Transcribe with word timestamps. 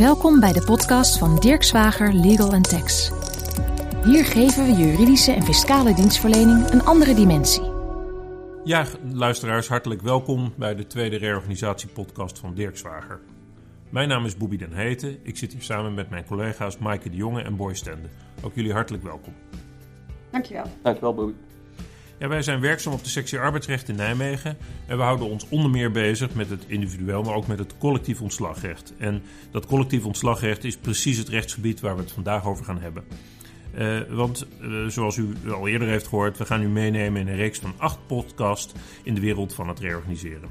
Welkom 0.00 0.40
bij 0.40 0.52
de 0.52 0.64
podcast 0.64 1.18
van 1.18 1.36
Dirk 1.36 1.62
Zwager 1.62 2.14
Legal 2.14 2.60
Tax. 2.60 3.10
Hier 4.04 4.24
geven 4.24 4.64
we 4.64 4.72
juridische 4.72 5.32
en 5.32 5.42
fiscale 5.42 5.94
dienstverlening 5.94 6.70
een 6.70 6.82
andere 6.82 7.14
dimensie. 7.14 7.62
Ja, 8.64 8.86
luisteraars, 9.12 9.68
hartelijk 9.68 10.02
welkom 10.02 10.52
bij 10.56 10.74
de 10.74 10.86
tweede 10.86 11.16
reorganisatiepodcast 11.16 12.38
van 12.38 12.54
Dirk 12.54 12.76
Zwager. 12.76 13.20
Mijn 13.90 14.08
naam 14.08 14.24
is 14.24 14.36
Boebi 14.36 14.56
den 14.56 14.72
Heten. 14.72 15.18
Ik 15.22 15.36
zit 15.36 15.52
hier 15.52 15.62
samen 15.62 15.94
met 15.94 16.10
mijn 16.10 16.24
collega's 16.24 16.78
Maaike 16.78 17.10
de 17.10 17.16
Jonge 17.16 17.42
en 17.42 17.56
Boy 17.56 17.74
Stende. 17.74 18.08
Ook 18.42 18.54
jullie 18.54 18.72
hartelijk 18.72 19.02
welkom. 19.02 19.34
Dankjewel. 20.30 20.66
Dankjewel, 20.82 21.14
Boebi. 21.14 21.34
Ja, 22.20 22.28
wij 22.28 22.42
zijn 22.42 22.60
werkzaam 22.60 22.92
op 22.92 23.04
de 23.04 23.10
sectie 23.10 23.38
arbeidsrecht 23.38 23.88
in 23.88 23.94
Nijmegen 23.94 24.56
en 24.86 24.96
we 24.96 25.02
houden 25.02 25.28
ons 25.28 25.48
onder 25.48 25.70
meer 25.70 25.90
bezig 25.90 26.34
met 26.34 26.50
het 26.50 26.64
individueel, 26.66 27.22
maar 27.22 27.34
ook 27.34 27.46
met 27.46 27.58
het 27.58 27.74
collectief 27.78 28.20
ontslagrecht. 28.20 28.92
En 28.98 29.22
dat 29.50 29.66
collectief 29.66 30.04
ontslagrecht 30.04 30.64
is 30.64 30.76
precies 30.76 31.18
het 31.18 31.28
rechtsgebied 31.28 31.80
waar 31.80 31.96
we 31.96 32.02
het 32.02 32.12
vandaag 32.12 32.46
over 32.46 32.64
gaan 32.64 32.80
hebben. 32.80 33.04
Uh, 33.78 34.00
want 34.08 34.46
uh, 34.60 34.86
zoals 34.86 35.16
u 35.16 35.34
al 35.50 35.68
eerder 35.68 35.88
heeft 35.88 36.06
gehoord, 36.06 36.38
we 36.38 36.46
gaan 36.46 36.62
u 36.62 36.68
meenemen 36.68 37.20
in 37.20 37.28
een 37.28 37.36
reeks 37.36 37.58
van 37.58 37.74
acht 37.76 37.98
podcasts 38.06 38.72
in 39.02 39.14
de 39.14 39.20
wereld 39.20 39.54
van 39.54 39.68
het 39.68 39.78
reorganiseren. 39.78 40.48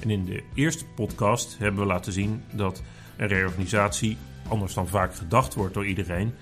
En 0.00 0.10
in 0.10 0.24
de 0.24 0.42
eerste 0.54 0.84
podcast 0.94 1.58
hebben 1.58 1.80
we 1.80 1.86
laten 1.86 2.12
zien 2.12 2.42
dat 2.52 2.82
een 3.16 3.28
reorganisatie, 3.28 4.16
anders 4.48 4.74
dan 4.74 4.88
vaak 4.88 5.14
gedacht 5.14 5.54
wordt 5.54 5.74
door 5.74 5.86
iedereen, 5.86 6.34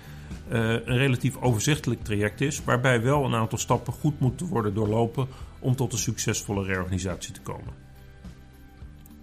uh, 0.51 0.59
een 0.69 0.97
relatief 0.97 1.37
overzichtelijk 1.37 2.03
traject 2.03 2.41
is, 2.41 2.63
waarbij 2.63 3.01
wel 3.01 3.25
een 3.25 3.35
aantal 3.35 3.57
stappen 3.57 3.93
goed 3.93 4.19
moeten 4.19 4.47
worden 4.47 4.73
doorlopen 4.73 5.27
om 5.59 5.75
tot 5.75 5.93
een 5.93 5.99
succesvolle 5.99 6.63
reorganisatie 6.63 7.33
te 7.33 7.41
komen. 7.41 7.73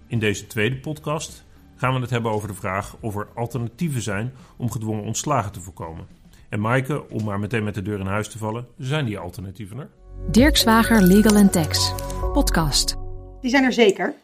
In 0.06 0.18
deze 0.18 0.46
tweede 0.46 0.76
podcast 0.76 1.44
gaan 1.76 1.94
we 1.94 2.00
het 2.00 2.10
hebben 2.10 2.30
over 2.30 2.48
de 2.48 2.54
vraag 2.54 2.96
of 3.00 3.16
er 3.16 3.28
alternatieven 3.34 4.02
zijn 4.02 4.32
om 4.56 4.70
gedwongen 4.70 5.04
ontslagen 5.04 5.52
te 5.52 5.60
voorkomen. 5.60 6.06
En 6.48 6.60
Maaike, 6.60 7.08
om 7.10 7.24
maar 7.24 7.38
meteen 7.38 7.64
met 7.64 7.74
de 7.74 7.82
deur 7.82 8.00
in 8.00 8.06
huis 8.06 8.28
te 8.28 8.38
vallen, 8.38 8.66
zijn 8.78 9.04
die 9.04 9.18
alternatieven 9.18 9.78
er? 9.78 9.88
Dirk 10.30 10.56
Zwager 10.56 11.02
Legal 11.02 11.48
Tax, 11.48 11.94
podcast. 12.32 12.96
Die 13.40 13.50
zijn 13.50 13.64
er 13.64 13.72
zeker. 13.72 14.14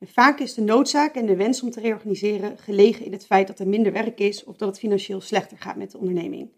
Vaak 0.00 0.40
is 0.40 0.54
de 0.54 0.60
noodzaak 0.60 1.14
en 1.14 1.26
de 1.26 1.36
wens 1.36 1.62
om 1.62 1.70
te 1.70 1.80
reorganiseren 1.80 2.58
gelegen 2.58 3.04
in 3.04 3.12
het 3.12 3.26
feit 3.26 3.46
dat 3.46 3.58
er 3.58 3.68
minder 3.68 3.92
werk 3.92 4.20
is 4.20 4.44
of 4.44 4.56
dat 4.56 4.68
het 4.68 4.78
financieel 4.78 5.20
slechter 5.20 5.58
gaat 5.58 5.76
met 5.76 5.90
de 5.90 5.98
onderneming. 5.98 6.50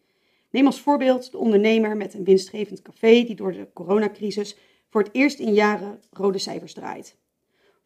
Neem 0.50 0.66
als 0.66 0.80
voorbeeld 0.80 1.30
de 1.30 1.38
ondernemer 1.38 1.96
met 1.96 2.14
een 2.14 2.24
winstgevend 2.24 2.82
café 2.82 3.22
die 3.24 3.34
door 3.34 3.52
de 3.52 3.68
coronacrisis 3.72 4.56
voor 4.88 5.02
het 5.02 5.14
eerst 5.14 5.38
in 5.38 5.54
jaren 5.54 6.00
rode 6.10 6.38
cijfers 6.38 6.72
draait. 6.72 7.16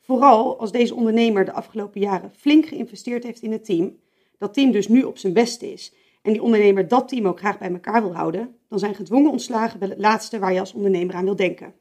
Vooral 0.01 0.59
als 0.59 0.73
deze 0.73 0.95
ondernemer 0.95 1.45
de 1.45 1.53
afgelopen 1.53 2.01
jaren 2.01 2.33
flink 2.37 2.67
geïnvesteerd 2.67 3.25
heeft 3.25 3.43
in 3.43 3.53
het 3.53 3.65
team, 3.65 3.99
dat 4.39 4.55
team 4.55 4.71
dus 4.71 4.89
nu 4.89 5.03
op 5.03 5.19
zijn 5.19 5.33
best 5.33 5.63
is 5.63 5.95
en 6.23 6.33
die 6.33 6.43
ondernemer 6.43 6.89
dat 6.89 7.09
team 7.09 7.27
ook 7.27 7.39
graag 7.39 7.59
bij 7.59 7.73
elkaar 7.73 8.03
wil 8.03 8.15
houden, 8.15 8.57
dan 8.69 8.79
zijn 8.79 8.95
gedwongen 8.95 9.31
ontslagen 9.31 9.81
wel 9.81 9.89
het 9.89 9.99
laatste 9.99 10.39
waar 10.39 10.53
je 10.53 10.61
als 10.61 10.73
ondernemer 10.73 11.15
aan 11.15 11.25
wil 11.25 11.37
denken. 11.37 11.75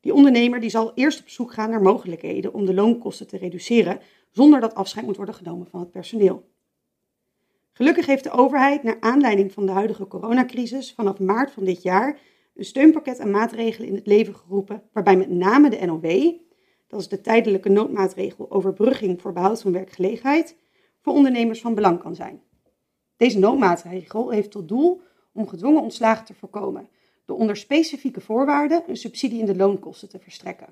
Die 0.00 0.14
ondernemer 0.14 0.60
die 0.60 0.70
zal 0.70 0.92
eerst 0.94 1.20
op 1.20 1.28
zoek 1.28 1.52
gaan 1.52 1.70
naar 1.70 1.82
mogelijkheden 1.82 2.52
om 2.52 2.66
de 2.66 2.74
loonkosten 2.74 3.26
te 3.26 3.36
reduceren, 3.36 4.00
zonder 4.30 4.60
dat 4.60 4.74
afscheid 4.74 5.06
moet 5.06 5.16
worden 5.16 5.34
genomen 5.34 5.66
van 5.66 5.80
het 5.80 5.90
personeel. 5.90 6.48
Gelukkig 7.72 8.06
heeft 8.06 8.24
de 8.24 8.30
overheid, 8.30 8.82
naar 8.82 8.96
aanleiding 9.00 9.52
van 9.52 9.66
de 9.66 9.72
huidige 9.72 10.06
coronacrisis, 10.06 10.92
vanaf 10.92 11.18
maart 11.18 11.50
van 11.50 11.64
dit 11.64 11.82
jaar 11.82 12.18
een 12.54 12.64
steunpakket 12.64 13.20
aan 13.20 13.30
maatregelen 13.30 13.88
in 13.88 13.94
het 13.94 14.06
leven 14.06 14.34
geroepen, 14.34 14.82
waarbij 14.92 15.16
met 15.16 15.30
name 15.30 15.70
de 15.70 15.86
NOW, 15.86 16.32
dat 16.86 17.00
is 17.00 17.08
de 17.08 17.20
tijdelijke 17.20 17.68
noodmaatregel 17.68 18.50
overbrugging 18.50 19.20
voor 19.20 19.32
behoud 19.32 19.60
van 19.60 19.72
werkgelegenheid, 19.72 20.56
voor 21.00 21.12
ondernemers 21.12 21.60
van 21.60 21.74
belang 21.74 21.98
kan 21.98 22.14
zijn. 22.14 22.42
Deze 23.16 23.38
noodmaatregel 23.38 24.30
heeft 24.30 24.50
tot 24.50 24.68
doel 24.68 25.00
om 25.32 25.48
gedwongen 25.48 25.82
ontslagen 25.82 26.24
te 26.24 26.34
voorkomen 26.34 26.88
door 27.28 27.36
onder 27.36 27.56
specifieke 27.56 28.20
voorwaarden 28.20 28.82
een 28.86 28.96
subsidie 28.96 29.40
in 29.40 29.46
de 29.46 29.56
loonkosten 29.56 30.08
te 30.08 30.18
verstrekken. 30.18 30.66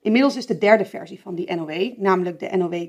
Inmiddels 0.00 0.36
is 0.36 0.46
de 0.46 0.58
derde 0.58 0.84
versie 0.84 1.20
van 1.20 1.34
die 1.34 1.54
NOW, 1.54 1.98
namelijk 1.98 2.38
de 2.38 2.56
NOW 2.56 2.88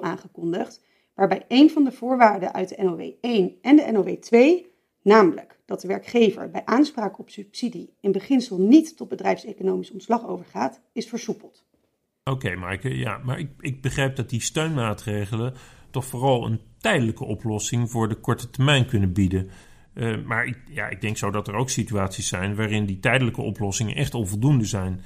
3.0, 0.00 0.04
aangekondigd, 0.04 0.84
waarbij 1.14 1.44
een 1.48 1.70
van 1.70 1.84
de 1.84 1.92
voorwaarden 1.92 2.54
uit 2.54 2.68
de 2.68 2.82
NOW 2.82 3.10
1 3.20 3.54
en 3.62 3.76
de 3.76 3.90
NOW 3.92 4.16
2, 4.20 4.66
namelijk 5.02 5.58
dat 5.64 5.80
de 5.80 5.88
werkgever 5.88 6.50
bij 6.50 6.62
aanspraak 6.64 7.18
op 7.18 7.30
subsidie 7.30 7.94
in 8.00 8.12
beginsel 8.12 8.58
niet 8.58 8.96
tot 8.96 9.08
bedrijfseconomisch 9.08 9.90
ontslag 9.90 10.26
overgaat, 10.26 10.80
is 10.92 11.08
versoepeld. 11.08 11.66
Oké, 12.24 12.36
okay, 12.36 12.54
Maaike, 12.54 12.96
ja, 12.96 13.18
maar 13.18 13.38
ik, 13.38 13.50
ik 13.60 13.82
begrijp 13.82 14.16
dat 14.16 14.30
die 14.30 14.40
steunmaatregelen 14.40 15.54
toch 15.90 16.04
vooral 16.04 16.46
een 16.46 16.60
tijdelijke 16.78 17.24
oplossing 17.24 17.90
voor 17.90 18.08
de 18.08 18.20
korte 18.20 18.50
termijn 18.50 18.86
kunnen 18.86 19.12
bieden. 19.12 19.50
Uh, 19.98 20.24
maar 20.24 20.46
ik, 20.46 20.58
ja, 20.68 20.88
ik 20.88 21.00
denk 21.00 21.16
zo 21.16 21.30
dat 21.30 21.48
er 21.48 21.54
ook 21.54 21.70
situaties 21.70 22.28
zijn 22.28 22.56
waarin 22.56 22.86
die 22.86 22.98
tijdelijke 22.98 23.40
oplossingen 23.40 23.96
echt 23.96 24.14
onvoldoende 24.14 24.64
zijn. 24.64 25.04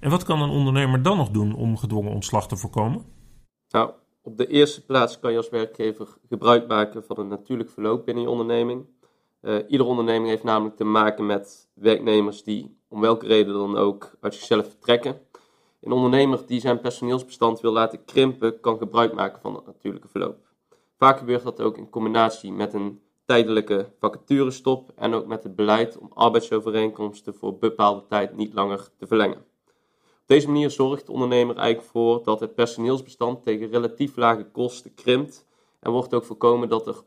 En 0.00 0.10
wat 0.10 0.24
kan 0.24 0.42
een 0.42 0.50
ondernemer 0.50 1.02
dan 1.02 1.16
nog 1.16 1.30
doen 1.30 1.54
om 1.54 1.76
gedwongen 1.76 2.12
ontslag 2.12 2.48
te 2.48 2.56
voorkomen? 2.56 3.04
Nou, 3.68 3.90
op 4.22 4.36
de 4.36 4.46
eerste 4.46 4.84
plaats 4.84 5.20
kan 5.20 5.30
je 5.30 5.36
als 5.36 5.48
werkgever 5.48 6.08
gebruik 6.28 6.68
maken 6.68 7.04
van 7.04 7.18
een 7.18 7.28
natuurlijk 7.28 7.70
verloop 7.70 8.04
binnen 8.04 8.22
je 8.22 8.30
onderneming. 8.30 8.84
Uh, 9.42 9.56
iedere 9.68 9.88
onderneming 9.88 10.28
heeft 10.28 10.44
namelijk 10.44 10.76
te 10.76 10.84
maken 10.84 11.26
met 11.26 11.68
werknemers 11.74 12.42
die 12.42 12.78
om 12.88 13.00
welke 13.00 13.26
reden 13.26 13.54
dan 13.54 13.76
ook 13.76 14.16
uit 14.20 14.34
zichzelf 14.34 14.68
vertrekken. 14.68 15.20
Een 15.80 15.92
ondernemer 15.92 16.46
die 16.46 16.60
zijn 16.60 16.80
personeelsbestand 16.80 17.60
wil 17.60 17.72
laten 17.72 18.04
krimpen, 18.04 18.60
kan 18.60 18.78
gebruik 18.78 19.14
maken 19.14 19.40
van 19.40 19.52
dat 19.52 19.66
natuurlijke 19.66 20.08
verloop. 20.08 20.36
Vaak 20.96 21.18
gebeurt 21.18 21.42
dat 21.42 21.60
ook 21.60 21.76
in 21.76 21.90
combinatie 21.90 22.52
met 22.52 22.74
een 22.74 23.00
tijdelijke 23.24 23.90
vacaturestop 23.98 24.92
en 24.96 25.14
ook 25.14 25.26
met 25.26 25.42
het 25.42 25.56
beleid 25.56 25.98
om 25.98 26.10
arbeidsovereenkomsten 26.14 27.34
voor 27.34 27.58
bepaalde 27.58 28.06
tijd 28.08 28.36
niet 28.36 28.54
langer 28.54 28.88
te 28.98 29.06
verlengen. 29.06 29.38
Op 30.24 30.30
deze 30.30 30.46
manier 30.46 30.70
zorgt 30.70 31.06
de 31.06 31.12
ondernemer 31.12 31.56
eigenlijk 31.56 31.88
voor 31.88 32.22
dat 32.24 32.40
het 32.40 32.54
personeelsbestand 32.54 33.42
tegen 33.42 33.70
relatief 33.70 34.16
lage 34.16 34.44
kosten 34.44 34.94
krimpt 34.94 35.46
en 35.80 35.92
wordt 35.92 36.14
ook 36.14 36.24
voorkomen 36.24 36.68
dat 36.68 36.86
er 36.86 37.02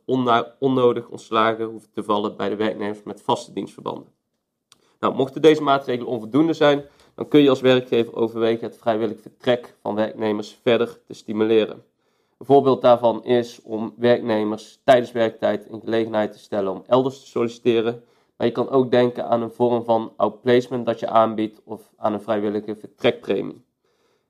onnodig 0.59 1.09
ontslagen 1.09 1.65
hoeven 1.65 1.91
te 1.91 2.03
vallen 2.03 2.37
bij 2.37 2.49
de 2.49 2.55
werknemers 2.55 3.03
met 3.03 3.21
vaste 3.21 3.53
dienstverbanden. 3.53 4.15
Nou, 4.99 5.15
mochten 5.15 5.41
deze 5.41 5.61
maatregelen 5.61 6.07
onvoldoende 6.07 6.53
zijn, 6.53 6.85
dan 7.15 7.27
kun 7.27 7.41
je 7.41 7.49
als 7.49 7.61
werkgever 7.61 8.15
overwegen 8.15 8.67
het 8.67 8.77
vrijwillig 8.77 9.21
vertrek 9.21 9.75
van 9.81 9.95
werknemers 9.95 10.59
verder 10.61 10.99
te 11.07 11.13
stimuleren. 11.13 11.83
Een 12.37 12.45
voorbeeld 12.45 12.81
daarvan 12.81 13.23
is 13.23 13.61
om 13.61 13.93
werknemers 13.97 14.81
tijdens 14.83 15.11
werktijd 15.11 15.65
in 15.65 15.79
gelegenheid 15.79 16.31
te 16.31 16.39
stellen 16.39 16.71
om 16.71 16.83
elders 16.87 17.19
te 17.19 17.27
solliciteren. 17.27 18.03
Maar 18.37 18.47
je 18.47 18.53
kan 18.53 18.69
ook 18.69 18.91
denken 18.91 19.27
aan 19.29 19.41
een 19.41 19.51
vorm 19.51 19.83
van 19.83 20.13
outplacement 20.15 20.85
dat 20.85 20.99
je 20.99 21.07
aanbiedt 21.07 21.61
of 21.63 21.91
aan 21.95 22.13
een 22.13 22.21
vrijwillige 22.21 22.75
vertrekpremie. 22.75 23.65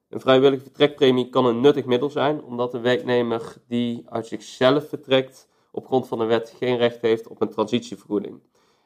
Een 0.10 0.20
vrijwillige 0.20 0.62
vertrekpremie 0.64 1.30
kan 1.30 1.46
een 1.46 1.62
nuttig 1.62 1.86
middel 1.86 2.10
zijn, 2.10 2.44
omdat 2.44 2.72
de 2.72 2.80
werknemer 2.80 3.56
die 3.68 4.06
uit 4.10 4.28
zichzelf 4.28 4.90
vertrekt 4.90 5.48
op 5.72 5.86
grond 5.86 6.08
van 6.08 6.18
de 6.18 6.26
wet 6.26 6.54
geen 6.58 6.78
recht 6.78 7.02
heeft 7.02 7.28
op 7.28 7.42
een 7.42 7.50
transitievergoeding. 7.50 8.40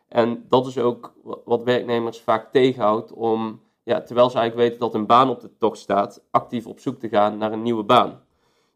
En 0.08 0.46
dat 0.50 0.68
is 0.68 0.78
ook 0.78 1.14
wat 1.46 1.64
werknemers 1.64 2.22
vaak 2.22 2.52
tegenhoudt 2.52 3.14
om, 3.14 3.62
ja, 3.84 4.02
terwijl 4.02 4.30
ze 4.30 4.38
eigenlijk 4.38 4.68
weten 4.68 4.88
dat 4.88 4.96
een 4.96 5.08
baan 5.08 5.30
op 5.30 5.42
de 5.42 5.58
tocht 5.58 5.78
staat, 5.78 6.24
actief 6.32 6.68
op 6.68 6.80
zoek 6.80 7.00
te 7.00 7.10
gaan 7.10 7.38
naar 7.38 7.52
een 7.52 7.62
nieuwe 7.62 7.84
baan. 7.84 8.22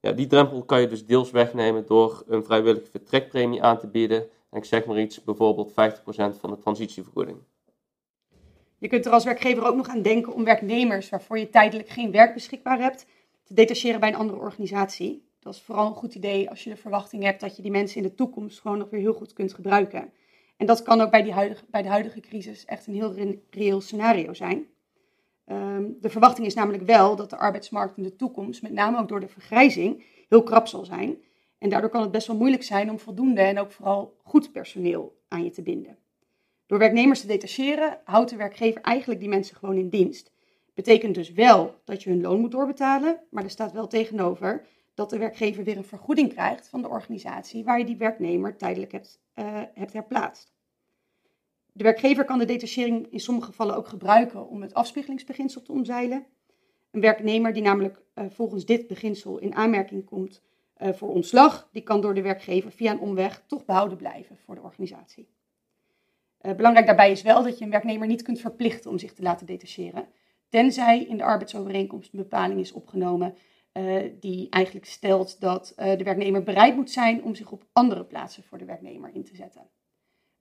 Ja, 0.06 0.12
die 0.12 0.28
drempel 0.28 0.64
kan 0.64 0.82
je 0.82 0.88
dus 0.88 1.06
deels 1.06 1.32
wegnemen 1.32 1.86
door 1.86 2.24
een 2.28 2.44
vrijwillige 2.44 2.90
vertrekpremie 2.92 3.64
aan 3.64 3.80
te 3.80 3.88
bieden. 3.88 4.22
En 4.50 4.58
ik 4.58 4.66
zeg 4.66 4.86
maar 4.86 5.00
iets, 5.00 5.24
bijvoorbeeld 5.24 5.72
50% 5.72 5.74
van 6.40 6.50
de 6.50 6.58
transitievergoeding. 6.58 7.38
Je 8.78 8.88
kunt 8.88 9.06
er 9.06 9.12
als 9.12 9.24
werkgever 9.24 9.66
ook 9.66 9.76
nog 9.76 9.88
aan 9.88 10.02
denken 10.02 10.34
om 10.34 10.44
werknemers 10.44 11.10
waarvoor 11.10 11.40
je 11.40 11.50
tijdelijk 11.50 11.90
geen 11.90 12.12
werk 12.12 12.34
beschikbaar 12.34 12.80
hebt, 12.80 13.06
te 13.44 13.54
detacheren 13.54 14.00
bij 14.00 14.10
een 14.10 14.16
andere 14.16 14.40
organisatie. 14.40 15.28
Dat 15.40 15.54
is 15.54 15.62
vooral 15.62 15.88
een 15.88 15.94
goed 15.94 16.16
idee 16.16 16.50
als 16.50 16.64
je 16.64 16.70
de 16.70 16.76
verwachting 16.76 17.24
hebt 17.24 17.42
dat 17.42 17.56
je 17.56 17.62
die 17.62 17.72
mensen 17.72 17.98
in 17.98 18.08
de 18.08 18.16
toekomst 18.16 18.60
gewoon 18.60 18.78
nog 18.78 18.90
weer 18.90 19.02
heel 19.02 19.14
goed 19.14 19.34
kunt 19.34 19.54
gebruiken. 19.54 20.14
En 20.58 20.66
dat 20.66 20.84
kan 20.84 21.02
ook 21.02 21.12
bij, 21.12 21.24
die 21.24 21.34
huidige, 21.34 21.64
bij 21.70 21.82
de 21.82 21.90
huidige 21.90 22.20
crisis 22.20 22.66
echt 22.66 22.88
een 22.88 22.94
heel 22.94 23.40
reëel 23.50 23.82
scenario 23.82 24.34
zijn. 24.34 24.68
Ehm, 25.46 25.86
de 26.02 26.10
verwachting 26.10 26.48
is 26.48 26.54
namelijk 26.54 26.84
wel 26.84 27.16
dat 27.16 27.30
de 27.30 27.38
arbeidsmarkt 27.38 27.98
in 27.98 28.04
de 28.04 28.16
toekomst, 28.16 28.62
met 28.62 28.72
name 28.72 28.98
ook 28.98 29.08
door 29.08 29.20
de 29.20 29.28
vergrijzing, 29.28 30.04
heel 30.30 30.44
krap 30.44 30.68
zal 30.68 30.86
zijn. 30.86 31.18
En 31.58 31.70
daardoor 31.70 31.90
kan 31.90 32.02
het 32.02 32.12
best 32.12 32.28
wel 32.28 32.36
moeilijk 32.36 32.64
zijn 32.64 32.90
om 32.90 33.00
voldoende 33.00 33.42
en 33.42 33.60
ook 33.60 33.72
vooral 33.72 34.16
goed 34.24 34.52
personeel 34.52 35.22
aan 35.28 35.44
je 35.44 35.50
te 35.50 35.62
binden. 35.62 35.98
Door 36.66 36.80
werknemers 36.80 37.22
te 37.22 37.28
detacheren 37.28 38.00
houdt 38.04 38.30
de 38.30 38.36
werkgever 38.36 38.82
eigenlijk 38.82 39.20
die 39.20 39.30
mensen 39.30 39.56
gewoon 39.56 39.78
in 39.78 39.90
dienst. 39.90 40.32
Betekent 40.74 41.16
dus 41.16 41.32
wel 41.32 41.82
dat 41.84 42.04
je 42.04 42.10
hun 42.10 42.22
loon 42.22 42.40
moet 42.40 42.52
doorbetalen, 42.52 43.20
maar 43.30 43.44
er 43.44 43.50
staat 43.50 43.72
wel 43.72 43.88
tegenover 43.88 44.66
dat 44.94 45.10
de 45.10 45.18
werkgever 45.18 45.64
weer 45.64 45.78
een 45.78 45.86
vergoeding 45.86 46.34
krijgt 46.34 46.68
van 46.68 46.82
de 46.82 46.90
organisatie 46.90 47.64
waar 47.64 47.80
je 47.80 47.86
die 47.86 47.98
werknemer 47.98 48.58
tijdelijk 48.58 48.92
hebt, 48.92 49.22
uh, 49.36 49.62
hebt 49.74 49.94
herplaatst. 49.94 50.55
De 51.78 51.84
werkgever 51.84 52.26
kan 52.26 52.40
de 52.40 52.46
detachering 52.46 53.08
in 53.12 53.20
sommige 53.20 53.48
gevallen 53.48 53.76
ook 53.76 53.88
gebruiken 53.88 54.48
om 54.48 54.62
het 54.62 54.74
afspiegelingsbeginsel 54.74 55.62
te 55.62 55.72
omzeilen. 55.72 56.26
Een 56.92 57.02
werknemer 57.02 57.54
die 57.54 57.62
namelijk 57.62 58.02
uh, 58.16 58.26
volgens 58.30 58.66
dit 58.66 58.88
beginsel 58.88 59.38
in 59.38 59.56
aanmerking 59.56 60.06
komt 60.06 60.42
uh, 60.78 60.94
voor 60.94 61.10
ontslag, 61.10 61.70
die 61.72 61.82
kan 61.82 62.02
door 62.02 62.14
de 62.14 62.22
werkgever 62.22 62.72
via 62.72 62.92
een 62.92 63.00
omweg 63.00 63.44
toch 63.48 63.66
behouden 63.66 63.98
blijven 63.98 64.38
voor 64.38 64.56
de 64.56 64.62
organisatie. 64.62 65.30
Uh, 66.42 66.54
belangrijk 66.54 66.86
daarbij 66.86 67.12
is 67.12 67.22
wel 67.22 67.44
dat 67.44 67.58
je 67.58 67.64
een 67.66 67.72
werknemer 67.72 68.08
niet 68.08 68.22
kunt 68.22 68.40
verplichten 68.40 68.92
om 68.92 68.98
zich 68.98 69.14
te 69.14 69.22
laten 69.22 69.46
detacheren, 69.46 70.08
tenzij 70.50 71.04
in 71.04 71.18
de 71.18 71.24
arbeidsovereenkomst 71.24 72.14
een 72.14 72.20
bepaling 72.20 72.60
is 72.60 72.72
opgenomen 72.72 73.36
die 74.20 74.50
eigenlijk 74.50 74.86
stelt 74.86 75.40
dat 75.40 75.74
de 75.76 76.04
werknemer 76.04 76.44
bereid 76.44 76.76
moet 76.76 76.92
zijn 76.92 77.24
om 77.24 77.36
zich 77.36 77.52
op 77.52 77.66
andere 77.72 78.06
plaatsen 78.06 78.44
voor 78.44 78.58
de 78.58 78.66
werknemer 78.66 79.10
in 79.14 79.24
te 79.24 79.36
zetten. 79.36 79.70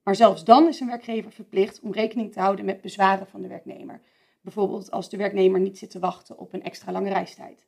Maar 0.05 0.15
zelfs 0.15 0.43
dan 0.43 0.67
is 0.67 0.79
een 0.79 0.87
werkgever 0.87 1.31
verplicht 1.31 1.79
om 1.79 1.91
rekening 1.91 2.31
te 2.31 2.39
houden 2.39 2.65
met 2.65 2.81
bezwaren 2.81 3.27
van 3.27 3.41
de 3.41 3.47
werknemer. 3.47 4.01
Bijvoorbeeld 4.41 4.91
als 4.91 5.09
de 5.09 5.17
werknemer 5.17 5.59
niet 5.59 5.77
zit 5.77 5.89
te 5.89 5.99
wachten 5.99 6.37
op 6.37 6.53
een 6.53 6.63
extra 6.63 6.91
lange 6.91 7.09
reistijd. 7.09 7.65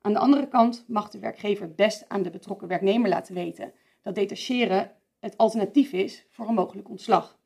Aan 0.00 0.12
de 0.12 0.18
andere 0.18 0.48
kant 0.48 0.84
mag 0.86 1.10
de 1.10 1.18
werkgever 1.18 1.74
best 1.74 2.08
aan 2.08 2.22
de 2.22 2.30
betrokken 2.30 2.68
werknemer 2.68 3.08
laten 3.08 3.34
weten 3.34 3.72
dat 4.02 4.14
detacheren 4.14 4.92
het 5.18 5.36
alternatief 5.36 5.92
is 5.92 6.26
voor 6.30 6.48
een 6.48 6.54
mogelijk 6.54 6.88
ontslag. 6.88 7.38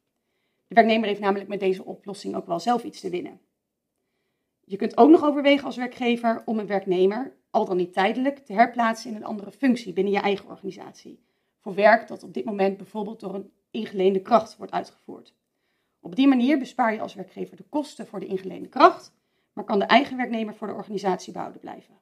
De 0.66 0.74
werknemer 0.74 1.08
heeft 1.08 1.20
namelijk 1.20 1.48
met 1.48 1.60
deze 1.60 1.84
oplossing 1.84 2.36
ook 2.36 2.46
wel 2.46 2.60
zelf 2.60 2.84
iets 2.84 3.00
te 3.00 3.10
winnen. 3.10 3.40
Je 4.64 4.76
kunt 4.76 4.96
ook 4.96 5.10
nog 5.10 5.24
overwegen 5.24 5.64
als 5.64 5.76
werkgever 5.76 6.42
om 6.44 6.58
een 6.58 6.66
werknemer, 6.66 7.36
al 7.50 7.64
dan 7.64 7.76
niet 7.76 7.92
tijdelijk, 7.92 8.38
te 8.38 8.52
herplaatsen 8.52 9.10
in 9.10 9.16
een 9.16 9.24
andere 9.24 9.52
functie 9.52 9.92
binnen 9.92 10.12
je 10.12 10.20
eigen 10.20 10.48
organisatie. 10.48 11.24
Voor 11.60 11.74
werk 11.74 12.08
dat 12.08 12.22
op 12.22 12.34
dit 12.34 12.44
moment 12.44 12.76
bijvoorbeeld 12.76 13.20
door 13.20 13.34
een 13.34 13.50
ingeleende 13.72 14.22
kracht 14.22 14.56
wordt 14.56 14.72
uitgevoerd. 14.72 15.34
Op 16.00 16.16
die 16.16 16.28
manier 16.28 16.58
bespaar 16.58 16.92
je 16.92 17.00
als 17.00 17.14
werkgever 17.14 17.56
de 17.56 17.64
kosten 17.68 18.06
voor 18.06 18.20
de 18.20 18.26
ingeleende 18.26 18.68
kracht, 18.68 19.12
maar 19.52 19.64
kan 19.64 19.78
de 19.78 19.84
eigen 19.84 20.16
werknemer 20.16 20.54
voor 20.54 20.66
de 20.66 20.72
organisatie 20.72 21.32
behouden 21.32 21.60
blijven. 21.60 21.94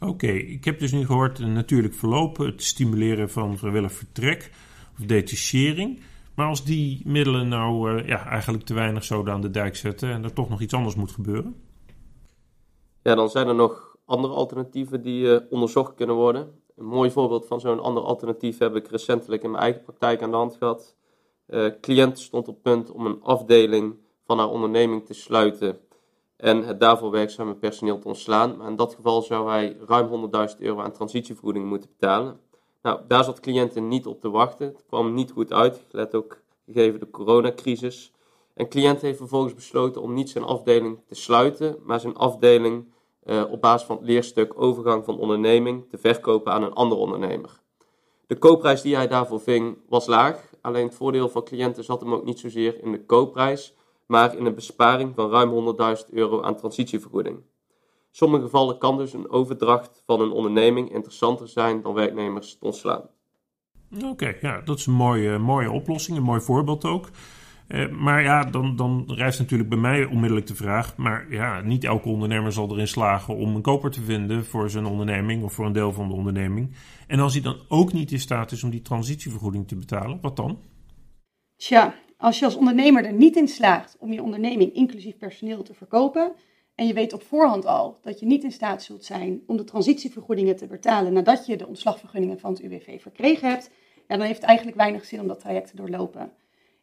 Oké, 0.00 0.26
ik 0.26 0.64
heb 0.64 0.78
dus 0.78 0.92
nu 0.92 1.06
gehoord 1.06 1.38
een 1.38 1.52
natuurlijk 1.52 1.94
verloop, 1.94 2.36
het 2.36 2.62
stimuleren 2.62 3.30
van 3.30 3.58
vrijwillig 3.58 3.92
vertrek 3.92 4.50
of 4.98 5.06
detachering. 5.06 6.00
Maar 6.34 6.48
als 6.48 6.64
die 6.64 7.02
middelen 7.04 7.48
nou 7.48 7.92
uh, 7.92 8.08
ja, 8.08 8.26
eigenlijk 8.26 8.64
te 8.64 8.74
weinig 8.74 9.04
zoden 9.04 9.34
aan 9.34 9.40
de 9.40 9.50
dijk 9.50 9.76
zetten 9.76 10.10
en 10.10 10.24
er 10.24 10.32
toch 10.32 10.48
nog 10.48 10.60
iets 10.60 10.74
anders 10.74 10.94
moet 10.94 11.12
gebeuren? 11.12 11.62
Ja, 13.02 13.14
dan 13.14 13.28
zijn 13.28 13.48
er 13.48 13.54
nog 13.54 13.96
andere 14.04 14.34
alternatieven 14.34 15.02
die 15.02 15.22
uh, 15.22 15.40
onderzocht 15.50 15.94
kunnen 15.94 16.16
worden. 16.16 16.62
Een 16.76 16.84
mooi 16.84 17.10
voorbeeld 17.10 17.46
van 17.46 17.60
zo'n 17.60 17.80
ander 17.80 18.02
alternatief 18.02 18.58
heb 18.58 18.76
ik 18.76 18.88
recentelijk 18.88 19.42
in 19.42 19.50
mijn 19.50 19.62
eigen 19.62 19.82
praktijk 19.82 20.22
aan 20.22 20.30
de 20.30 20.36
hand 20.36 20.56
gehad. 20.56 20.96
Uh, 21.46 21.70
cliënt 21.80 22.18
stond 22.18 22.48
op 22.48 22.62
punt 22.62 22.90
om 22.90 23.06
een 23.06 23.22
afdeling 23.22 23.96
van 24.24 24.38
haar 24.38 24.48
onderneming 24.48 25.06
te 25.06 25.14
sluiten 25.14 25.78
en 26.36 26.64
het 26.66 26.80
daarvoor 26.80 27.10
werkzame 27.10 27.54
personeel 27.54 27.98
te 27.98 28.08
ontslaan. 28.08 28.56
Maar 28.56 28.68
in 28.68 28.76
dat 28.76 28.94
geval 28.94 29.22
zou 29.22 29.48
hij 29.48 29.76
ruim 29.86 30.30
100.000 30.50 30.58
euro 30.58 30.80
aan 30.80 30.92
transitievergoeding 30.92 31.66
moeten 31.66 31.90
betalen. 31.98 32.40
Nou, 32.82 33.00
daar 33.08 33.24
zat 33.24 33.40
cliënten 33.40 33.88
niet 33.88 34.06
op 34.06 34.20
te 34.20 34.30
wachten. 34.30 34.66
Het 34.66 34.84
kwam 34.86 35.14
niet 35.14 35.30
goed 35.30 35.52
uit, 35.52 35.84
let 35.90 36.14
ook 36.14 36.42
gegeven 36.66 37.00
de 37.00 37.10
coronacrisis. 37.10 38.12
En 38.54 38.68
cliënt 38.68 39.00
heeft 39.00 39.18
vervolgens 39.18 39.54
besloten 39.54 40.02
om 40.02 40.14
niet 40.14 40.30
zijn 40.30 40.44
afdeling 40.44 40.98
te 41.06 41.14
sluiten, 41.14 41.76
maar 41.82 42.00
zijn 42.00 42.16
afdeling 42.16 42.92
uh, 43.26 43.44
op 43.50 43.60
basis 43.60 43.86
van 43.86 43.96
het 43.96 44.06
leerstuk 44.06 44.52
overgang 44.56 45.04
van 45.04 45.18
onderneming 45.18 45.88
te 45.88 45.98
verkopen 45.98 46.52
aan 46.52 46.62
een 46.62 46.72
andere 46.72 47.00
ondernemer. 47.00 47.62
De 48.26 48.38
koopprijs 48.38 48.82
die 48.82 48.96
hij 48.96 49.08
daarvoor 49.08 49.40
ving 49.40 49.78
was 49.88 50.06
laag, 50.06 50.50
alleen 50.60 50.86
het 50.86 50.94
voordeel 50.94 51.28
van 51.28 51.44
cliënten 51.44 51.84
zat 51.84 52.00
hem 52.00 52.12
ook 52.12 52.24
niet 52.24 52.38
zozeer 52.38 52.82
in 52.82 52.92
de 52.92 53.04
koopprijs, 53.04 53.74
maar 54.06 54.36
in 54.36 54.46
een 54.46 54.54
besparing 54.54 55.14
van 55.14 55.30
ruim 55.30 55.76
100.000 56.06 56.12
euro 56.12 56.42
aan 56.42 56.56
transitievergoeding. 56.56 57.36
In 57.36 57.44
sommige 58.10 58.42
gevallen 58.42 58.78
kan 58.78 58.96
dus 58.96 59.12
een 59.12 59.30
overdracht 59.30 60.02
van 60.06 60.20
een 60.20 60.30
onderneming 60.30 60.92
interessanter 60.92 61.48
zijn 61.48 61.82
dan 61.82 61.94
werknemers 61.94 62.58
te 62.58 62.64
ontslaan. 62.64 63.08
Oké, 64.04 64.36
ja, 64.40 64.60
dat 64.60 64.78
is 64.78 64.86
een 64.86 64.92
mooie, 64.92 65.38
mooie 65.38 65.70
oplossing, 65.70 66.16
een 66.16 66.22
mooi 66.22 66.40
voorbeeld 66.40 66.84
ook. 66.84 67.08
Uh, 67.68 67.88
maar 67.88 68.22
ja, 68.22 68.44
dan, 68.44 68.76
dan 68.76 69.04
rijst 69.06 69.38
natuurlijk 69.38 69.68
bij 69.68 69.78
mij 69.78 70.04
onmiddellijk 70.04 70.46
de 70.46 70.54
vraag. 70.54 70.96
Maar 70.96 71.26
ja, 71.30 71.60
niet 71.60 71.84
elke 71.84 72.08
ondernemer 72.08 72.52
zal 72.52 72.70
erin 72.70 72.88
slagen 72.88 73.36
om 73.36 73.54
een 73.54 73.62
koper 73.62 73.90
te 73.90 74.02
vinden 74.02 74.44
voor 74.44 74.70
zijn 74.70 74.86
onderneming 74.86 75.42
of 75.42 75.52
voor 75.52 75.66
een 75.66 75.72
deel 75.72 75.92
van 75.92 76.08
de 76.08 76.14
onderneming. 76.14 76.74
En 77.06 77.20
als 77.20 77.32
hij 77.32 77.42
dan 77.42 77.56
ook 77.68 77.92
niet 77.92 78.12
in 78.12 78.20
staat 78.20 78.52
is 78.52 78.64
om 78.64 78.70
die 78.70 78.82
transitievergoeding 78.82 79.68
te 79.68 79.76
betalen, 79.76 80.18
wat 80.20 80.36
dan? 80.36 80.58
Tja, 81.56 81.94
als 82.16 82.38
je 82.38 82.44
als 82.44 82.56
ondernemer 82.56 83.04
er 83.04 83.12
niet 83.12 83.36
in 83.36 83.48
slaagt 83.48 83.96
om 83.98 84.12
je 84.12 84.22
onderneming 84.22 84.74
inclusief 84.74 85.16
personeel 85.16 85.62
te 85.62 85.74
verkopen. 85.74 86.32
En 86.74 86.86
je 86.86 86.92
weet 86.92 87.12
op 87.12 87.22
voorhand 87.22 87.66
al 87.66 87.98
dat 88.02 88.20
je 88.20 88.26
niet 88.26 88.44
in 88.44 88.52
staat 88.52 88.82
zult 88.82 89.04
zijn 89.04 89.42
om 89.46 89.56
de 89.56 89.64
transitievergoedingen 89.64 90.56
te 90.56 90.66
betalen 90.66 91.12
nadat 91.12 91.46
je 91.46 91.56
de 91.56 91.66
ontslagvergunningen 91.66 92.38
van 92.38 92.52
het 92.52 92.62
UWV 92.62 93.00
verkregen 93.00 93.48
hebt, 93.48 93.70
dan 94.06 94.20
heeft 94.20 94.40
het 94.40 94.48
eigenlijk 94.48 94.76
weinig 94.76 95.04
zin 95.04 95.20
om 95.20 95.26
dat 95.26 95.40
traject 95.40 95.70
te 95.70 95.76
doorlopen. 95.76 96.32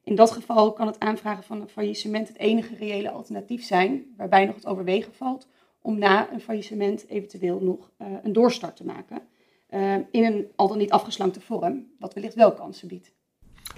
In 0.03 0.15
dat 0.15 0.31
geval 0.31 0.73
kan 0.73 0.87
het 0.87 0.99
aanvragen 0.99 1.43
van 1.43 1.61
een 1.61 1.69
faillissement 1.69 2.27
het 2.27 2.37
enige 2.37 2.75
reële 2.75 3.11
alternatief 3.11 3.63
zijn, 3.63 4.05
waarbij 4.17 4.45
nog 4.45 4.55
het 4.55 4.65
overwegen 4.65 5.13
valt 5.13 5.47
om 5.81 5.99
na 5.99 6.33
een 6.33 6.41
faillissement 6.41 7.07
eventueel 7.07 7.59
nog 7.59 7.91
uh, 8.01 8.07
een 8.23 8.33
doorstart 8.33 8.75
te 8.75 8.85
maken. 8.85 9.21
Uh, 9.69 9.95
in 10.11 10.23
een 10.23 10.47
al 10.55 10.67
dan 10.67 10.77
niet 10.77 10.91
afgeslankte 10.91 11.41
vorm, 11.41 11.85
wat 11.99 12.13
wellicht 12.13 12.35
wel 12.35 12.53
kansen 12.53 12.87
biedt. 12.87 13.11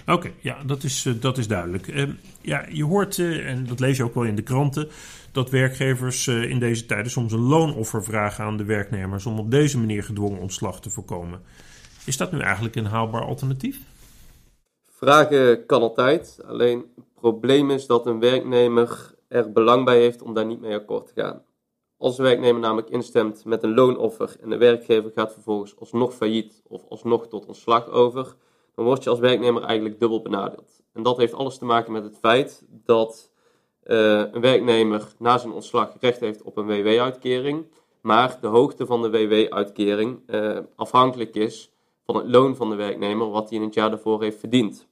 Oké, 0.06 0.32
ja, 0.40 0.64
dat 0.64 0.82
is, 0.82 1.04
uh, 1.04 1.20
dat 1.20 1.38
is 1.38 1.48
duidelijk. 1.48 2.08
ja, 2.40 2.66
je 2.68 2.84
hoort, 2.84 3.18
en 3.18 3.66
dat 3.66 3.80
lees 3.80 3.96
je 3.96 4.04
ook 4.04 4.14
wel 4.14 4.24
in 4.24 4.36
de 4.36 4.42
kranten, 4.42 4.88
dat 5.32 5.50
werkgevers 5.50 6.26
in 6.26 6.58
deze 6.58 6.86
tijden 6.86 7.10
soms 7.10 7.32
een 7.32 7.38
loonoffer 7.38 8.04
vragen 8.04 8.44
aan 8.44 8.56
de 8.56 8.64
werknemers 8.64 9.26
om 9.26 9.38
op 9.38 9.50
deze 9.50 9.78
manier 9.78 10.02
gedwongen 10.02 10.40
ontslag 10.40 10.80
te 10.80 10.90
voorkomen. 10.90 11.40
Is 12.04 12.16
dat 12.16 12.32
nu 12.32 12.40
eigenlijk 12.40 12.74
een 12.74 12.84
haalbaar 12.84 13.24
alternatief? 13.24 13.80
Vragen 14.96 15.66
kan 15.66 15.82
altijd, 15.82 16.40
alleen 16.46 16.92
het 16.94 17.04
probleem 17.14 17.70
is 17.70 17.86
dat 17.86 18.06
een 18.06 18.20
werknemer 18.20 19.14
er 19.28 19.52
belang 19.52 19.84
bij 19.84 19.98
heeft 19.98 20.22
om 20.22 20.34
daar 20.34 20.46
niet 20.46 20.60
mee 20.60 20.74
akkoord 20.74 21.06
te 21.06 21.20
gaan. 21.20 21.42
Als 21.96 22.16
de 22.16 22.22
werknemer 22.22 22.60
namelijk 22.60 22.90
instemt 22.90 23.44
met 23.44 23.62
een 23.62 23.74
loonoffer 23.74 24.36
en 24.40 24.50
de 24.50 24.56
werkgever 24.56 25.10
gaat 25.14 25.32
vervolgens 25.32 25.78
alsnog 25.78 26.14
failliet 26.14 26.62
of 26.68 26.82
alsnog 26.88 27.28
tot 27.28 27.46
ontslag 27.46 27.88
over, 27.88 28.36
dan 28.74 28.84
word 28.84 29.04
je 29.04 29.10
als 29.10 29.18
werknemer 29.18 29.62
eigenlijk 29.62 30.00
dubbel 30.00 30.22
benadeeld. 30.22 30.82
En 30.92 31.02
dat 31.02 31.16
heeft 31.16 31.34
alles 31.34 31.58
te 31.58 31.64
maken 31.64 31.92
met 31.92 32.04
het 32.04 32.18
feit 32.18 32.64
dat 32.68 33.30
uh, 33.84 34.18
een 34.32 34.40
werknemer 34.40 35.12
na 35.18 35.38
zijn 35.38 35.52
ontslag 35.52 35.96
recht 36.00 36.20
heeft 36.20 36.42
op 36.42 36.56
een 36.56 36.66
WW-uitkering, 36.66 37.66
maar 38.00 38.38
de 38.40 38.46
hoogte 38.46 38.86
van 38.86 39.02
de 39.02 39.10
WW-uitkering 39.10 40.20
uh, 40.26 40.58
afhankelijk 40.76 41.34
is 41.34 41.72
van 42.04 42.16
het 42.16 42.26
loon 42.26 42.56
van 42.56 42.70
de 42.70 42.76
werknemer 42.76 43.30
wat 43.30 43.48
hij 43.48 43.58
in 43.58 43.64
het 43.64 43.74
jaar 43.74 43.90
daarvoor 43.90 44.22
heeft 44.22 44.38
verdiend. 44.38 44.88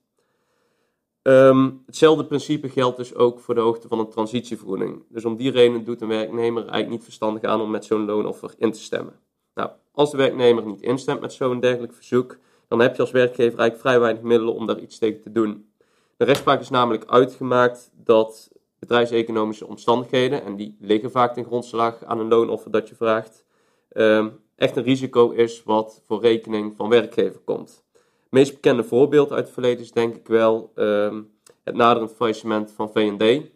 Um, 1.23 1.83
hetzelfde 1.87 2.25
principe 2.25 2.69
geldt 2.69 2.97
dus 2.97 3.15
ook 3.15 3.41
voor 3.41 3.55
de 3.55 3.61
hoogte 3.61 3.89
van 3.89 3.99
een 3.99 4.09
transitievergoeding. 4.09 5.05
Dus 5.09 5.25
om 5.25 5.37
die 5.37 5.51
reden 5.51 5.85
doet 5.85 6.01
een 6.01 6.09
werknemer 6.09 6.63
eigenlijk 6.63 6.91
niet 6.91 7.05
verstandig 7.05 7.43
aan 7.43 7.61
om 7.61 7.71
met 7.71 7.85
zo'n 7.85 8.05
loonoffer 8.05 8.55
in 8.59 8.73
te 8.73 8.81
stemmen. 8.81 9.15
Nou, 9.55 9.71
als 9.93 10.11
de 10.11 10.17
werknemer 10.17 10.65
niet 10.65 10.83
instemt 10.83 11.21
met 11.21 11.33
zo'n 11.33 11.61
dergelijk 11.61 11.95
verzoek, 11.95 12.39
dan 12.69 12.81
heb 12.81 12.95
je 12.97 13.01
als 13.03 13.11
werkgever 13.11 13.59
eigenlijk 13.59 13.81
vrij 13.81 14.01
weinig 14.01 14.23
middelen 14.23 14.55
om 14.55 14.67
daar 14.67 14.79
iets 14.79 14.99
tegen 14.99 15.23
te 15.23 15.33
doen. 15.33 15.73
De 16.17 16.25
rechtspraak 16.25 16.61
is 16.61 16.71
namelijk 16.71 17.05
uitgemaakt 17.07 17.91
dat 17.95 18.51
bedrijfseconomische 18.79 19.67
omstandigheden, 19.67 20.45
en 20.45 20.57
die 20.57 20.77
liggen 20.81 21.11
vaak 21.11 21.35
ten 21.35 21.45
grondslag 21.45 22.05
aan 22.05 22.19
een 22.19 22.29
loonoffer 22.29 22.71
dat 22.71 22.89
je 22.89 22.95
vraagt, 22.95 23.45
um, 23.93 24.41
echt 24.57 24.77
een 24.77 24.83
risico 24.83 25.31
is 25.31 25.63
wat 25.63 26.03
voor 26.07 26.21
rekening 26.21 26.75
van 26.77 26.89
werkgever 26.89 27.41
komt 27.41 27.85
meest 28.33 28.53
bekende 28.53 28.85
voorbeeld 28.85 29.31
uit 29.31 29.45
het 29.45 29.53
verleden 29.53 29.81
is 29.81 29.93
denk 29.93 30.15
ik 30.15 30.27
wel 30.27 30.73
um, 30.75 31.31
het 31.65 31.75
naderend 31.75 32.13
faillissement 32.13 32.73
van 32.73 32.91
V&D. 32.93 33.51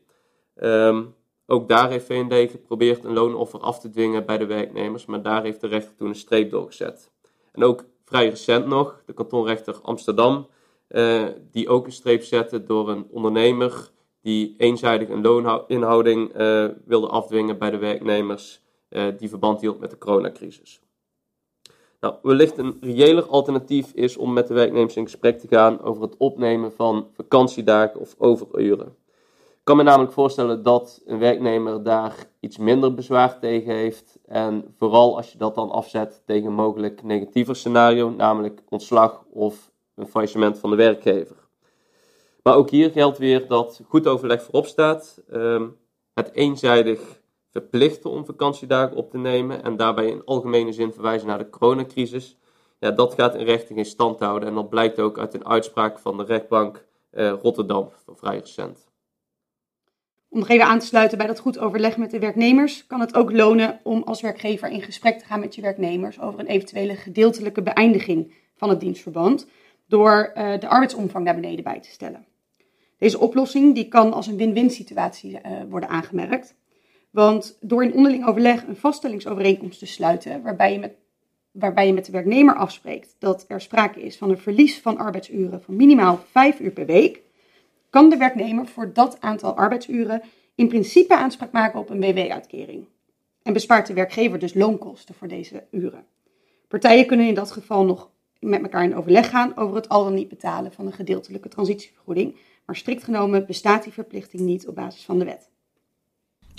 Ehm, 0.55 1.05
ook 1.47 1.69
daar 1.69 1.91
heeft 1.91 2.07
V&D 2.07 2.51
geprobeerd 2.51 3.05
een 3.05 3.13
loonoffer 3.13 3.61
af 3.61 3.81
te 3.81 3.91
dwingen 3.91 4.27
bij 4.27 4.39
de 4.39 4.47
werknemers, 4.47 5.07
maar 5.07 5.23
daar 5.23 5.43
heeft 5.43 5.61
de 5.61 5.67
rechter 5.67 5.97
toen 5.97 6.09
een 6.09 6.15
streep 6.15 6.51
doorgezet. 6.51 7.11
En 7.53 7.65
ook 7.65 7.85
vrij 8.05 8.29
recent 8.29 8.67
nog, 8.67 9.03
de 9.07 9.13
kantonrechter 9.13 9.81
Amsterdam, 9.83 10.47
uh, 10.89 11.25
die 11.51 11.69
ook 11.69 11.87
een 11.87 11.93
streep 11.93 12.23
zette 12.23 12.65
door 12.65 12.89
een 12.89 13.07
ondernemer 13.11 13.91
die 14.23 14.55
eenzijdig 14.59 15.09
een 15.09 15.21
looninhouding 15.21 16.41
uh, 16.41 16.69
wilde 16.85 17.09
afdwingen 17.09 17.59
bij 17.59 17.71
de 17.71 17.79
werknemers 17.79 18.61
uh, 18.91 19.07
die 19.19 19.29
verband 19.29 19.61
hield 19.61 19.81
met 19.81 19.91
de 19.91 19.99
coronacrisis. 19.99 20.81
Nou, 22.01 22.15
wellicht 22.23 22.59
een 22.59 22.77
reëler 22.81 23.27
alternatief 23.27 23.93
is 23.93 24.17
om 24.17 24.33
met 24.33 24.49
de 24.49 24.55
werknemers 24.55 24.97
in 24.97 25.05
gesprek 25.05 25.39
te 25.39 25.49
gaan 25.49 25.81
over 25.83 26.03
het 26.03 26.17
opnemen 26.17 26.73
van 26.73 27.07
vakantiedagen 27.13 28.01
of 28.01 28.15
overuren. 28.19 28.87
Ik 29.37 29.73
kan 29.73 29.77
me 29.77 29.91
namelijk 29.91 30.13
voorstellen 30.13 30.63
dat 30.63 31.03
een 31.07 31.19
werknemer 31.19 31.83
daar 31.83 32.27
iets 32.41 32.59
minder 32.59 32.95
bezwaar 32.95 33.39
tegen 33.39 33.75
heeft. 33.75 34.19
En 34.27 34.75
vooral 34.79 35.17
als 35.17 35.33
je 35.33 35.39
dat 35.39 35.55
dan 35.55 35.71
afzet 35.71 36.23
tegen 36.27 36.47
een 36.47 36.55
mogelijk 36.55 37.03
negatiever 37.03 37.57
scenario, 37.57 38.11
namelijk 38.11 38.63
ontslag 38.69 39.25
of 39.31 39.71
een 39.95 40.07
faillissement 40.07 40.59
van 40.59 40.71
de 40.71 40.77
werkgever. 40.77 41.37
Maar 42.43 42.55
ook 42.55 42.71
hier 42.71 42.91
geldt 42.91 43.19
weer 43.19 43.49
dat 43.49 43.81
goed 43.89 44.07
overleg 44.07 44.43
voorop 44.43 44.67
staat. 44.67 45.23
Um, 45.33 45.77
het 46.15 46.33
eenzijdig 46.33 47.21
verplichten 47.61 48.11
om 48.11 48.25
vakantiedagen 48.25 48.97
op 48.97 49.11
te 49.11 49.19
nemen 49.19 49.63
en 49.63 49.77
daarbij 49.77 50.09
in 50.09 50.25
algemene 50.25 50.73
zin 50.73 50.93
verwijzen 50.93 51.29
naar 51.29 51.39
de 51.39 51.51
coronacrisis. 51.51 52.37
Ja, 52.79 52.91
dat 52.91 53.15
gaat 53.15 53.35
in 53.35 53.45
rechten 53.45 53.75
geen 53.75 53.85
stand 53.85 54.21
houden 54.21 54.49
en 54.49 54.55
dat 54.55 54.69
blijkt 54.69 54.99
ook 54.99 55.19
uit 55.19 55.35
een 55.35 55.47
uitspraak 55.47 55.99
van 55.99 56.17
de 56.17 56.25
rechtbank 56.25 56.87
eh, 57.11 57.33
Rotterdam 57.43 57.91
van 58.05 58.17
vrij 58.17 58.39
recent. 58.39 58.87
Om 60.29 60.39
nog 60.39 60.49
even 60.49 60.67
aan 60.67 60.79
te 60.79 60.87
sluiten 60.87 61.19
bij 61.19 61.27
dat 61.27 61.39
goed 61.39 61.59
overleg 61.59 61.97
met 61.97 62.11
de 62.11 62.19
werknemers, 62.19 62.87
kan 62.87 63.01
het 63.01 63.15
ook 63.15 63.33
lonen 63.33 63.81
om 63.83 64.03
als 64.03 64.21
werkgever 64.21 64.69
in 64.69 64.83
gesprek 64.83 65.19
te 65.19 65.25
gaan 65.25 65.41
met 65.41 65.55
je 65.55 65.63
werknemers 65.63 66.21
over 66.21 66.41
een 66.41 66.47
eventuele 66.47 66.95
gedeeltelijke 66.95 67.63
beëindiging 67.63 68.35
van 68.55 68.69
het 68.69 68.81
dienstverband 68.81 69.47
door 69.89 70.33
uh, 70.35 70.59
de 70.59 70.69
arbeidsomvang 70.69 71.25
naar 71.25 71.35
beneden 71.35 71.65
bij 71.65 71.81
te 71.81 71.91
stellen. 71.91 72.27
Deze 72.99 73.19
oplossing 73.19 73.75
die 73.75 73.89
kan 73.89 74.13
als 74.13 74.27
een 74.27 74.37
win-win 74.37 74.71
situatie 74.71 75.31
uh, 75.31 75.61
worden 75.69 75.89
aangemerkt. 75.89 76.55
Want 77.17 77.57
door 77.61 77.85
in 77.85 77.95
onderling 77.95 78.27
overleg 78.27 78.67
een 78.67 78.77
vaststellingsovereenkomst 78.77 79.79
te 79.79 79.87
sluiten, 79.87 80.43
waarbij 80.43 80.73
je, 80.73 80.79
met, 80.79 80.93
waarbij 81.51 81.87
je 81.87 81.93
met 81.93 82.05
de 82.05 82.13
werknemer 82.13 82.55
afspreekt 82.55 83.17
dat 83.19 83.45
er 83.49 83.61
sprake 83.61 84.03
is 84.03 84.17
van 84.17 84.31
een 84.31 84.39
verlies 84.39 84.81
van 84.81 84.99
arbeidsuren 84.99 85.63
van 85.63 85.77
minimaal 85.77 86.25
5 86.31 86.61
uur 86.61 86.71
per 86.71 86.87
week, 86.87 87.21
kan 87.91 88.11
de 88.11 88.17
werknemer 88.17 88.67
voor 88.67 88.93
dat 88.93 89.21
aantal 89.21 89.57
arbeidsuren 89.57 90.23
in 90.55 90.69
principe 90.69 91.17
aanspraak 91.17 91.53
maken 91.53 91.81
op 91.81 91.91
een 91.91 92.01
WW-uitkering. 92.01 92.87
En 93.43 93.53
bespaart 93.53 93.87
de 93.87 93.95
werkgever 93.95 94.39
dus 94.39 94.55
loonkosten 94.55 95.15
voor 95.15 95.29
deze 95.29 95.65
uren. 95.71 96.05
Partijen 96.69 97.07
kunnen 97.07 97.27
in 97.27 97.35
dat 97.35 97.51
geval 97.51 97.85
nog 97.85 98.11
met 98.41 98.63
elkaar 98.63 98.85
in 98.85 98.97
overleg 98.97 99.31
gaan 99.31 99.57
over 99.57 99.77
het 99.77 99.89
al 99.89 100.05
dan 100.05 100.15
niet 100.15 100.29
betalen 100.29 100.73
van 100.73 100.87
een 100.87 100.93
gedeeltelijke 100.93 101.49
transitievergoeding. 101.49 102.37
Maar 102.67 102.77
strikt 102.77 103.05
genomen 103.05 103.47
bestaat 103.47 103.83
die 103.83 103.93
verplichting 103.93 104.43
niet 104.43 104.69
op 104.69 104.75
basis 104.75 105.05
van 105.05 105.19
de 105.19 105.25
wet. 105.25 105.55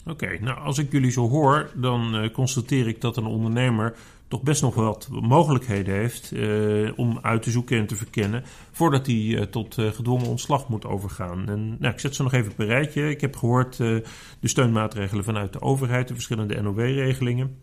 Oké, 0.10 0.38
nou 0.42 0.60
als 0.60 0.78
ik 0.78 0.92
jullie 0.92 1.12
zo 1.12 1.30
hoor, 1.30 1.72
dan 1.76 2.16
uh, 2.16 2.32
constateer 2.32 2.88
ik 2.88 3.02
dat 3.02 3.18
een 3.18 3.26
ondernemer 3.26 3.96
toch 4.28 4.42
best 4.42 4.62
nog 4.62 4.76
wat 4.76 5.08
mogelijkheden 5.12 5.94
heeft 5.94 6.32
uh, 6.32 6.92
om 6.96 7.20
uit 7.22 7.42
te 7.42 7.52
zoeken 7.52 7.78
en 7.78 7.88
te 7.88 7.96
verkennen 7.96 8.44
voordat 8.72 9.06
hij 9.06 9.16
uh, 9.16 9.42
tot 9.42 9.74
gedwongen 9.74 10.28
ontslag 10.28 10.70
moet 10.70 10.86
overgaan. 10.86 11.50
En 11.50 11.78
nou, 11.80 11.94
ik 11.94 12.00
zet 12.00 12.16
ze 12.16 12.24
nog 12.24 12.34
even 12.34 12.52
op 12.52 12.60
een 12.60 12.66
rijtje. 12.66 13.10
Ik 13.10 13.22
heb 13.22 13.36
gehoord 13.36 13.78
de 13.78 14.04
steunmaatregelen 14.42 15.24
vanuit 15.24 15.54
de 15.54 15.62
overheid, 15.62 16.08
de 16.08 16.14
verschillende 16.14 16.62
NOW-regelingen. 16.62 17.58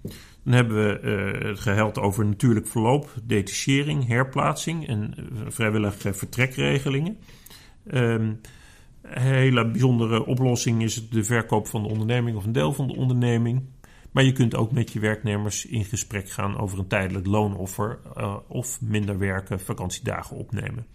Dan 0.45 0.53
hebben 0.53 0.77
we 0.77 1.09
het 1.47 1.61
geheld 1.61 1.99
over 1.99 2.27
natuurlijk 2.27 2.67
verloop, 2.67 3.09
detachering, 3.23 4.07
herplaatsing 4.07 4.89
en 4.89 5.15
vrijwillige 5.49 6.15
vertrekregelingen. 6.15 7.19
Um, 7.93 8.41
hele 9.09 9.71
bijzondere 9.71 10.27
oplossing 10.27 10.83
is 10.83 11.09
de 11.09 11.25
verkoop 11.25 11.67
van 11.67 11.83
de 11.83 11.89
onderneming 11.89 12.37
of 12.37 12.45
een 12.45 12.53
deel 12.53 12.73
van 12.73 12.87
de 12.87 12.97
onderneming. 12.97 13.63
Maar 14.13 14.25
je 14.25 14.33
kunt 14.33 14.55
ook 14.55 14.73
met 14.73 14.93
je 14.93 15.01
werknemers 15.01 15.67
in 15.67 15.85
gesprek 15.85 16.31
gaan 16.31 16.59
over 16.59 16.79
een 16.79 16.87
tijdelijk 16.87 17.27
loonoffer 17.27 17.99
uh, 18.17 18.37
of 18.49 18.81
minder 18.81 19.19
werken, 19.19 19.61
vakantiedagen 19.61 20.37
opnemen. 20.37 20.87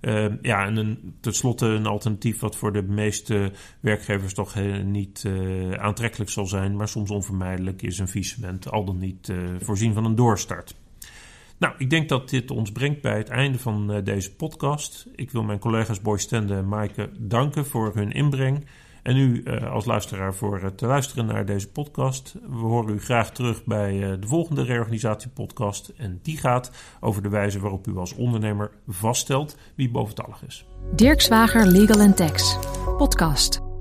Uh, 0.00 0.26
ja, 0.42 0.66
en 0.66 0.76
een, 0.76 1.14
tenslotte 1.20 1.66
een 1.66 1.86
alternatief 1.86 2.40
wat 2.40 2.56
voor 2.56 2.72
de 2.72 2.82
meeste 2.82 3.52
werkgevers 3.80 4.34
toch 4.34 4.54
niet 4.84 5.28
aantrekkelijk 5.76 6.30
zal 6.30 6.46
zijn, 6.46 6.76
maar 6.76 6.88
soms 6.88 7.10
onvermijdelijk 7.10 7.82
is 7.82 7.98
een 7.98 8.08
faillissement 8.08 8.70
al 8.70 8.84
dan 8.84 8.98
niet 8.98 9.32
voorzien 9.58 9.94
van 9.94 10.04
een 10.04 10.14
doorstart. 10.14 10.74
Nou, 11.58 11.74
ik 11.78 11.90
denk 11.90 12.08
dat 12.08 12.30
dit 12.30 12.50
ons 12.50 12.72
brengt 12.72 13.00
bij 13.00 13.16
het 13.16 13.28
einde 13.28 13.58
van 13.58 13.90
uh, 13.90 14.04
deze 14.04 14.34
podcast. 14.34 15.06
Ik 15.14 15.30
wil 15.30 15.42
mijn 15.42 15.58
collega's 15.58 16.00
Boy 16.00 16.18
Stende 16.18 16.54
en 16.54 16.68
Maaike 16.68 17.10
danken 17.18 17.66
voor 17.66 17.92
hun 17.94 18.12
inbreng. 18.12 18.64
En 19.02 19.16
u 19.16 19.42
uh, 19.44 19.72
als 19.72 19.84
luisteraar 19.84 20.34
voor 20.34 20.62
het 20.62 20.80
luisteren 20.80 21.26
naar 21.26 21.46
deze 21.46 21.68
podcast. 21.68 22.34
We 22.48 22.56
horen 22.56 22.94
u 22.94 23.00
graag 23.00 23.30
terug 23.30 23.64
bij 23.64 23.94
uh, 23.94 24.20
de 24.20 24.26
volgende 24.26 24.62
reorganisatiepodcast. 24.62 25.92
En 25.96 26.18
die 26.22 26.36
gaat 26.36 26.70
over 27.00 27.22
de 27.22 27.28
wijze 27.28 27.60
waarop 27.60 27.86
u 27.86 27.96
als 27.96 28.14
ondernemer 28.14 28.70
vaststelt 28.88 29.56
wie 29.74 29.90
boventallig 29.90 30.42
is. 30.46 30.66
Dirk 30.94 31.20
Zwager 31.20 31.66
Legal 31.66 32.14
Tax, 32.14 32.58
podcast. 32.98 33.73